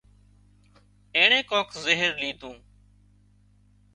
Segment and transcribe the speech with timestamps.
[1.15, 2.57] اينڻي ڪانڪ زهر ليڌُون